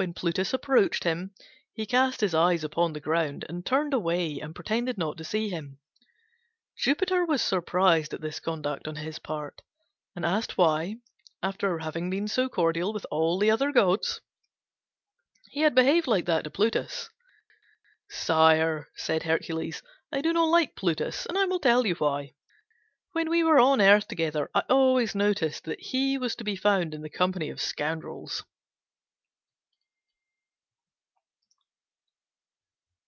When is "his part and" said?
8.94-10.24